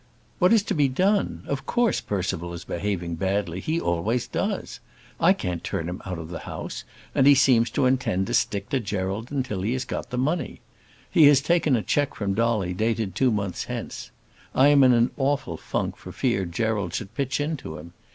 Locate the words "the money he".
10.09-11.25